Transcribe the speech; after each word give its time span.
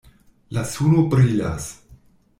La 0.57 0.63
suno 0.71 1.05
brilas. 1.13 1.71